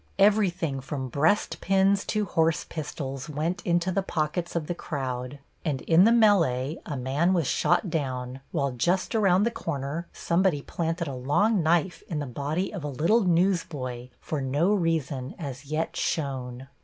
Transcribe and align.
Everything 0.17 0.81
from 0.81 1.09
breast 1.09 1.61
pins 1.61 2.03
to 2.05 2.25
horse 2.25 2.63
pistols 2.67 3.29
went 3.29 3.61
into 3.67 3.91
the 3.91 4.01
pockets 4.01 4.55
of 4.55 4.65
the 4.65 4.73
crowd, 4.73 5.37
and 5.63 5.81
in 5.83 6.05
the 6.05 6.11
melee 6.11 6.79
a 6.87 6.97
man 6.97 7.33
was 7.35 7.45
shot 7.45 7.91
down, 7.91 8.41
while 8.51 8.71
just 8.71 9.13
around 9.13 9.43
the 9.43 9.51
corner 9.51 10.07
somebody 10.11 10.63
planted 10.63 11.07
a 11.07 11.13
long 11.13 11.61
knife 11.61 12.01
in 12.07 12.17
the 12.17 12.25
body 12.25 12.73
of 12.73 12.83
a 12.83 12.87
little 12.87 13.21
newsboy 13.21 14.09
for 14.19 14.41
no 14.41 14.73
reason 14.73 15.35
as 15.37 15.65
yet 15.67 15.95
shown. 15.95 16.67